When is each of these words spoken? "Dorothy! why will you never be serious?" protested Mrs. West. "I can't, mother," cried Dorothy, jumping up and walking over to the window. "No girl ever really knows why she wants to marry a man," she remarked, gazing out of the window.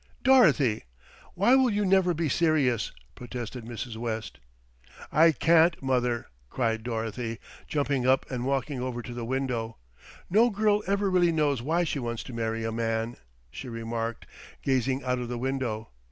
"Dorothy! 0.23 0.85
why 1.35 1.53
will 1.53 1.69
you 1.69 1.85
never 1.85 2.15
be 2.15 2.27
serious?" 2.27 2.91
protested 3.13 3.65
Mrs. 3.65 3.97
West. 3.97 4.39
"I 5.11 5.31
can't, 5.31 5.79
mother," 5.79 6.25
cried 6.49 6.81
Dorothy, 6.81 7.37
jumping 7.67 8.07
up 8.07 8.25
and 8.31 8.43
walking 8.43 8.81
over 8.81 9.03
to 9.03 9.13
the 9.13 9.23
window. 9.23 9.77
"No 10.27 10.49
girl 10.49 10.81
ever 10.87 11.07
really 11.11 11.31
knows 11.31 11.61
why 11.61 11.83
she 11.83 11.99
wants 11.99 12.23
to 12.23 12.33
marry 12.33 12.63
a 12.65 12.71
man," 12.71 13.17
she 13.51 13.69
remarked, 13.69 14.25
gazing 14.63 15.03
out 15.03 15.19
of 15.19 15.29
the 15.29 15.37
window. 15.37 15.89